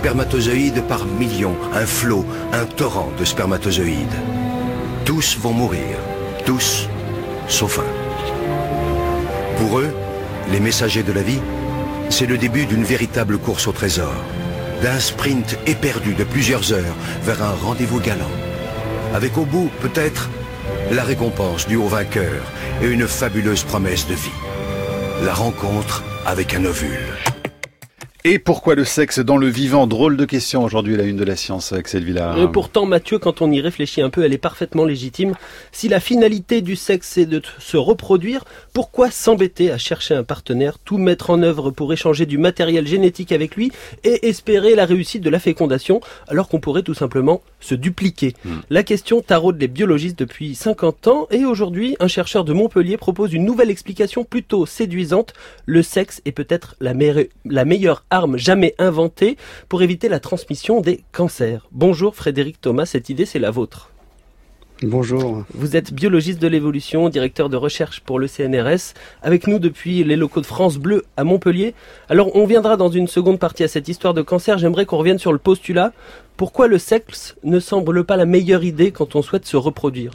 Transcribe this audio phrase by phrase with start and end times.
[0.00, 4.18] spermatozoïdes par millions, un flot, un torrent de spermatozoïdes.
[5.04, 5.94] Tous vont mourir,
[6.46, 6.88] tous,
[7.48, 9.58] sauf un.
[9.58, 9.94] Pour eux,
[10.50, 11.42] les messagers de la vie,
[12.08, 14.14] c'est le début d'une véritable course au trésor,
[14.80, 18.36] d'un sprint éperdu de plusieurs heures vers un rendez-vous galant,
[19.14, 20.30] avec au bout peut-être
[20.90, 22.40] la récompense du haut vainqueur
[22.82, 24.40] et une fabuleuse promesse de vie.
[25.26, 27.39] La rencontre avec un ovule.
[28.22, 29.86] Et pourquoi le sexe dans le vivant?
[29.86, 32.36] Drôle de question aujourd'hui, la une de la science, Axel Villard.
[32.38, 35.34] Et pourtant, Mathieu, quand on y réfléchit un peu, elle est parfaitement légitime.
[35.72, 40.78] Si la finalité du sexe c'est de se reproduire, pourquoi s'embêter à chercher un partenaire,
[40.78, 43.72] tout mettre en œuvre pour échanger du matériel génétique avec lui
[44.04, 48.34] et espérer la réussite de la fécondation, alors qu'on pourrait tout simplement se dupliquer?
[48.44, 48.58] Hmm.
[48.68, 53.32] La question taraude les biologistes depuis 50 ans et aujourd'hui, un chercheur de Montpellier propose
[53.32, 55.32] une nouvelle explication plutôt séduisante.
[55.64, 56.92] Le sexe est peut-être la,
[57.46, 59.36] la meilleure arme jamais inventée
[59.68, 61.66] pour éviter la transmission des cancers.
[61.72, 63.90] Bonjour Frédéric Thomas, cette idée c'est la vôtre.
[64.82, 65.44] Bonjour.
[65.52, 70.16] Vous êtes biologiste de l'évolution, directeur de recherche pour le CNRS, avec nous depuis les
[70.16, 71.74] locaux de France Bleu à Montpellier.
[72.08, 74.56] Alors on viendra dans une seconde partie à cette histoire de cancer.
[74.56, 75.92] J'aimerais qu'on revienne sur le postulat.
[76.38, 80.12] Pourquoi le sexe ne semble pas la meilleure idée quand on souhaite se reproduire?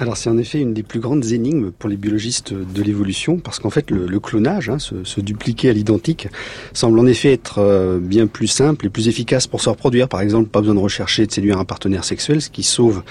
[0.00, 3.58] Alors c'est en effet une des plus grandes énigmes pour les biologistes de l'évolution, parce
[3.58, 6.28] qu'en fait le, clonage, hein, se, dupliquer à l'identique,
[6.72, 10.08] semble en effet être euh, bien plus simple et plus efficace pour se reproduire.
[10.08, 13.02] Par exemple, pas besoin de rechercher de séduire un partenaire sexuel, ce qui sauve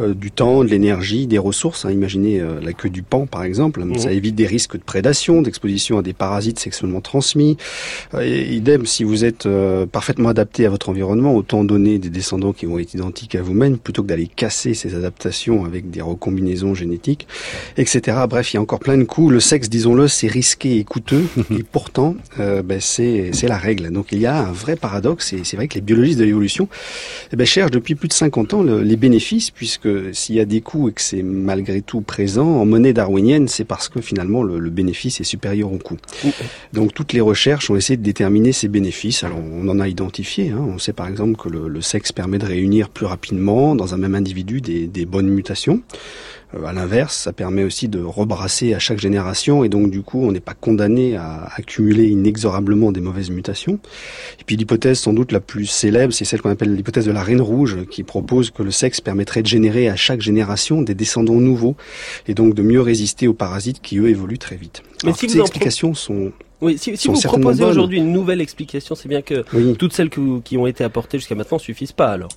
[0.00, 1.84] euh, du temps, de l'énergie, des ressources.
[1.84, 1.92] Hein.
[1.92, 3.98] Imaginez euh, la queue du pan par exemple, mmh.
[3.98, 7.56] ça évite des risques de prédation, d'exposition à des parasites sexuellement transmis.
[8.20, 9.48] Et idem, si vous êtes
[9.92, 13.78] parfaitement adapté à votre environnement, autant donner des descendants qui vont être identiques à vous-même,
[13.78, 17.26] plutôt que d'aller casser ces adaptations avec des recours combinaisons génétiques,
[17.76, 18.16] etc.
[18.28, 19.32] Bref, il y a encore plein de coups.
[19.32, 23.90] Le sexe, disons-le, c'est risqué et coûteux, et pourtant, euh, ben, c'est la règle.
[23.90, 26.68] Donc il y a un vrai paradoxe, et c'est vrai que les biologistes de l'évolution
[27.32, 30.62] eh ben, cherchent depuis plus de 50 ans les bénéfices, puisque s'il y a des
[30.62, 34.70] coûts et que c'est malgré tout présent, en monnaie darwinienne, c'est parce que finalement le,
[34.70, 35.98] bénéfice est supérieur au coût.
[36.72, 39.22] Donc toutes les recherches ont essayé de déterminer ces bénéfices.
[39.22, 40.50] Alors on en a identifié.
[40.50, 40.64] Hein.
[40.66, 44.14] On sait par exemple que le, sexe permet de réunir plus rapidement dans un même
[44.14, 45.82] individu des, des bonnes mutations.
[46.54, 50.22] Euh, à l'inverse, ça permet aussi de rebrasser à chaque génération et donc du coup,
[50.22, 53.78] on n'est pas condamné à accumuler inexorablement des mauvaises mutations.
[54.40, 57.22] Et puis l'hypothèse sans doute la plus célèbre, c'est celle qu'on appelle l'hypothèse de la
[57.22, 61.34] reine rouge, qui propose que le sexe permettrait de générer à chaque génération des descendants
[61.34, 61.76] nouveaux
[62.28, 64.82] et donc de mieux résister aux parasites qui eux évoluent très vite.
[65.04, 69.08] Mais si ces explications sont oui, si, si vous proposez aujourd'hui une nouvelle explication, c'est
[69.08, 72.30] bien que toutes celles qui ont été apportées jusqu'à maintenant suffisent pas alors.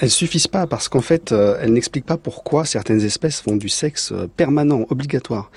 [0.00, 3.68] Elles suffisent pas parce qu'en fait, euh, elles n'expliquent pas pourquoi certaines espèces font du
[3.68, 5.50] sexe euh, permanent, obligatoire.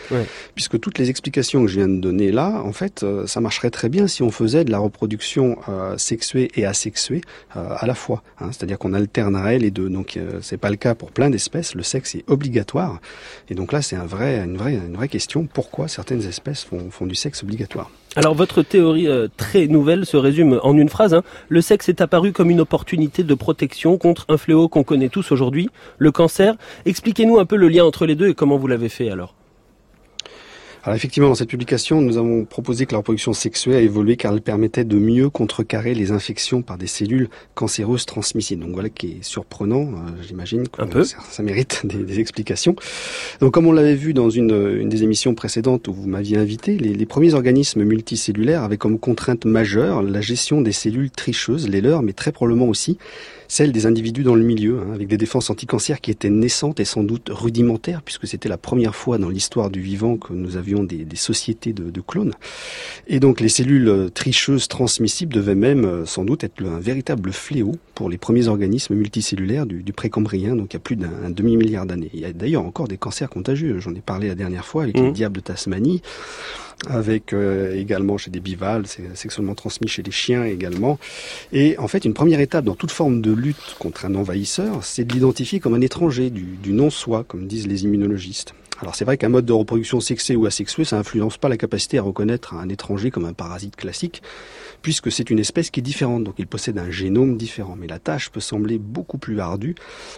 [0.53, 3.71] Puisque toutes les explications que je viens de donner là, en fait, euh, ça marcherait
[3.71, 5.57] très bien si on faisait de la reproduction
[5.97, 7.21] sexuée et asexuée
[7.53, 8.23] à la fois.
[8.39, 8.51] Hein.
[8.51, 9.89] C'est-à-dire qu'on alternerait les deux.
[9.89, 11.75] Donc, c'est pas le cas pour plein d'espèces.
[11.75, 12.99] Le sexe est obligatoire.
[13.49, 15.47] Et donc là, c'est un vrai, une vraie, une vraie question.
[15.51, 17.89] Pourquoi certaines espèces font, font du sexe obligatoire?
[18.17, 21.13] Alors votre théorie euh, très nouvelle se résume en une phrase.
[21.13, 21.21] Hein.
[21.49, 25.31] Le sexe est apparu comme une opportunité de protection contre un fléau qu'on connaît tous
[25.31, 25.69] aujourd'hui,
[25.99, 26.55] le cancer.
[26.87, 29.36] Expliquez-nous un peu le lien entre les deux et comment vous l'avez fait alors.
[30.87, 34.31] Alors effectivement, dans cette publication, nous avons proposé que la reproduction sexuelle a évolué car
[34.31, 38.63] elle permettait de mieux contrecarrer les infections par des cellules cancéreuses transmissibles.
[38.63, 40.63] Donc voilà qui est surprenant, euh, j'imagine.
[40.77, 41.03] Un peu.
[41.03, 42.77] Ça, mérite des, explications.
[43.41, 46.93] Donc comme on l'avait vu dans une, des émissions précédentes où vous m'aviez invité, les,
[46.93, 52.01] les, premiers organismes multicellulaires avaient comme contrainte majeure la gestion des cellules tricheuses, les leurs,
[52.01, 52.97] mais très probablement aussi
[53.47, 56.85] celle des individus dans le milieu, hein, avec des défenses anticancères qui étaient naissantes et
[56.85, 60.83] sans doute rudimentaires, puisque c'était la première fois dans l'histoire du vivant que nous avions
[60.83, 62.33] des, des sociétés de, de, clones.
[63.07, 67.31] Et donc les cellules euh, tricheuses transmissibles devaient même euh, sans doute être un véritable
[67.31, 71.29] fléau pour les premiers organismes multicellulaires du, du précambrien, donc il y a plus d'un
[71.29, 72.09] demi-milliard d'années.
[72.13, 74.97] Il y a d'ailleurs encore des cancers contagieux, j'en ai parlé la dernière fois avec
[74.97, 75.13] les mmh.
[75.13, 76.01] diables de Tasmanie
[76.85, 80.99] avec euh, également chez des bivales, c'est sexuellement transmis chez les chiens également.
[81.51, 85.05] Et en fait, une première étape dans toute forme de lutte contre un envahisseur, c'est
[85.05, 88.53] de l'identifier comme un étranger, du, du non-soi, comme disent les immunologistes.
[88.79, 91.97] Alors c'est vrai qu'un mode de reproduction sexué ou asexué, ça influence pas la capacité
[91.97, 94.21] à reconnaître un étranger comme un parasite classique,
[94.83, 97.75] puisque c'est une espèce qui est différente, donc il possède un génome différent.
[97.75, 99.75] Mais la tâche peut sembler beaucoup plus ardue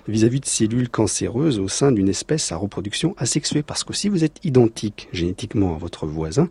[0.08, 4.26] vis-à-vis de cellules cancéreuses au sein d'une espèce à reproduction asexuée, parce que si vous
[4.26, 6.50] êtes identique génétiquement à votre voisin,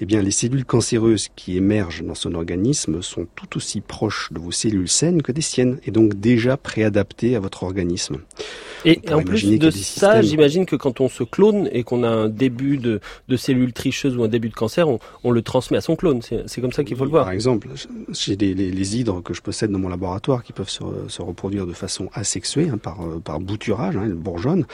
[0.00, 4.40] eh bien les cellules cancéreuses qui émergent dans son organisme sont tout aussi proches de
[4.40, 8.18] vos cellules saines que des siennes, et donc déjà préadaptées à votre organisme.
[8.84, 12.28] Et en plus de ça, j'imagine que quand on se clone et qu'on a un
[12.30, 15.94] début de, de cellules tricheuses ou un début de cancer, on, le transmet à son
[15.94, 16.20] clone.
[16.22, 17.24] C'est comme ça qu'il faut le voir.
[17.24, 17.68] Par exemple,
[18.10, 21.74] j'ai les, les, hydres que je possède dans mon laboratoire qui peuvent se, reproduire de
[21.74, 24.64] façon asexuée, hein, par, euh, par bouturage, hein, ils bourgeonnent.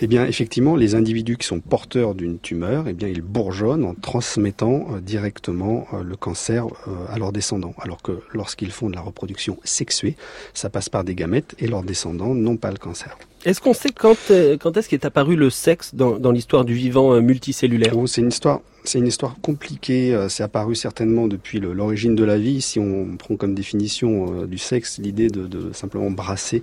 [0.00, 3.94] Eh bien, effectivement, les individus qui sont porteurs d'une tumeur, eh bien, ils bourgeonnent en
[3.94, 6.66] transmettant euh, directement euh, le cancer
[7.08, 7.74] à leurs descendants.
[7.78, 10.16] Alors que lorsqu'ils font de la reproduction sexuée,
[10.52, 13.16] ça passe par des gamètes et leurs descendants n'ont pas le cancer.
[13.44, 17.12] Est-ce qu'on sait quand, euh, quand est-ce qu'est apparu le sexe dans, l'histoire du vivant
[17.12, 17.92] euh, multicellulaire?
[17.94, 20.14] Oh, C'est une histoire, compliquée.
[20.14, 22.62] Euh, c'est apparu certainement depuis l'origine de la vie.
[22.62, 26.62] Si on prend comme définition du sexe l'idée de, simplement brasser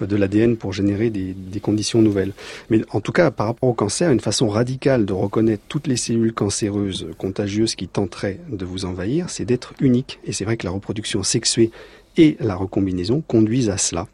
[0.00, 2.34] de l'ADN pour générer des, conditions nouvelles.
[2.70, 5.96] Mais en tout cas, par rapport au cancer, une façon radicale de reconnaître toutes les
[5.96, 10.20] cellules cancéreuses contagieuses qui tenteraient de vous envahir, c'est d'être unique.
[10.24, 11.72] Et c'est vrai que la reproduction sexuée
[12.16, 14.06] et la recombinaison conduisent à cela.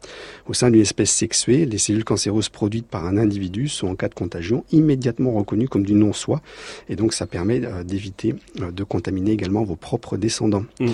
[0.47, 4.07] Au sein d'une espèce sexuée, les cellules cancéreuses produites par un individu sont en cas
[4.07, 6.41] de contagion immédiatement reconnues comme du non-soi
[6.87, 10.65] et donc ça permet euh, d'éviter euh, de contaminer également vos propres descendants.
[10.79, 10.87] Mm.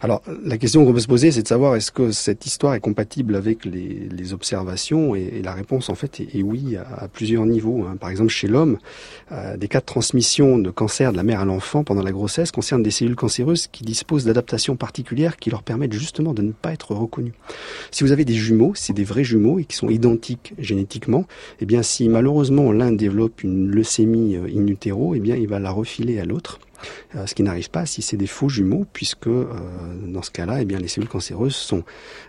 [0.00, 2.80] Alors la question qu'on peut se poser c'est de savoir est-ce que cette histoire est
[2.80, 7.84] compatible avec les, les observations et, la réponse en fait est, oui à, plusieurs niveaux.
[7.84, 7.96] Hein.
[7.96, 8.78] Par exemple chez l'homme,
[9.32, 12.50] euh, des cas de transmission de cancer de la mère à l'enfant pendant la grossesse
[12.50, 16.72] concernent des cellules cancéreuses qui disposent d'adaptations particulières qui leur permettent justement de ne pas
[16.72, 17.34] être reconnus.
[17.90, 21.26] Si vous avez des jumeaux, c'est des vrais jumeaux et qui sont identiques génétiquement,
[21.60, 25.58] eh bien si malheureusement l'un développe une leucémie euh, in utero, eh bien il va
[25.58, 26.60] la refiler à l'autre.
[27.14, 29.46] Euh, ce qui n'arrive pas si c'est des faux jumeaux, puisque euh,
[30.06, 31.84] dans ce cas-là, eh les cellules cancéreuses sont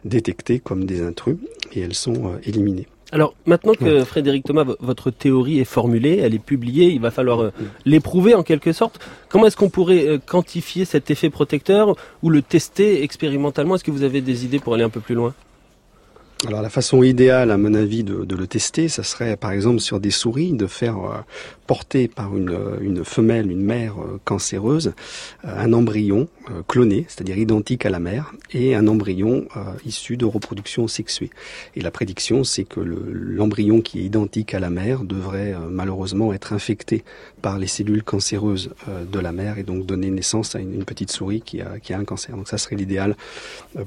[0.06, 1.38] détectées comme des intrus
[1.74, 2.88] et elles sont éliminées.
[3.12, 7.42] Alors maintenant que Frédéric Thomas, votre théorie est formulée, elle est publiée, il va falloir
[7.42, 7.54] euh,
[7.86, 9.00] l'éprouver en quelque sorte.
[9.30, 13.76] Comment est-ce qu'on pourrait euh, quantifier cet effet protecteur ou le tester expérimentalement?
[13.76, 15.34] Est-ce que vous avez des idées pour aller un peu plus loin?
[16.46, 20.00] Alors la façon idéale, à mon avis, de, le tester, ça serait par exemple sur
[20.00, 21.24] des souris de faire
[21.68, 24.94] euh, porter par une, femelle, une mère cancéreuse,
[25.44, 26.28] un embryon
[26.68, 29.48] cloné, c'est-à-dire identique à la mère, et un embryon
[29.86, 31.30] issu de reproduction sexuée.
[31.76, 36.54] Et la prédiction, c'est que l'embryon qui est identique à la mère devrait malheureusement être
[36.54, 37.04] infecté
[37.42, 38.70] par les cellules cancéreuses
[39.12, 42.36] de la mère et donc donner naissance à une, petite souris qui a, un cancer.
[42.36, 43.16] Donc ça serait l'idéal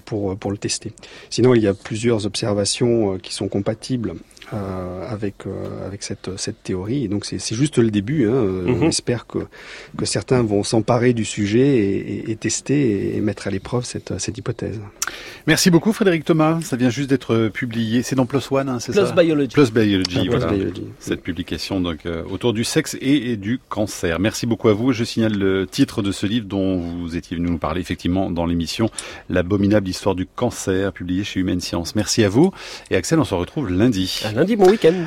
[0.04, 0.92] pour, le tester.
[1.30, 4.14] Sinon, il y a plusieurs observations euh, qui sont compatibles euh,
[4.52, 7.04] avec euh, avec cette cette théorie.
[7.04, 8.28] Et donc c'est c'est juste le début.
[8.28, 8.32] Hein.
[8.32, 8.82] Mhm.
[8.82, 9.38] On espère que
[9.96, 14.38] que certains vont s'emparer du sujet et, et, tester et, mettre à l'épreuve cette cette
[14.38, 14.80] hypothèse.
[15.46, 16.60] Merci beaucoup Frédéric Thomas.
[16.62, 18.02] Ça vient juste d'être publié.
[18.02, 19.54] C'est dans PLOS ONE, hein, c'est ça Biology.
[19.54, 20.28] PLOS Biology.
[20.28, 20.46] voilà.
[20.46, 20.84] Biology.
[20.98, 24.18] Cette publication donc autour du sexe et, du cancer.
[24.20, 24.92] Merci beaucoup à vous.
[24.92, 28.46] Je signale le titre de ce livre dont vous étiez venu nous parler effectivement dans
[28.46, 28.90] l'émission
[29.28, 31.94] L'abominable histoire du cancer, publié chez Humaine Science.
[31.94, 32.52] Merci à vous.
[32.90, 34.22] Et Axel, on se retrouve lundi.
[34.40, 35.04] Lundi, bon week-end.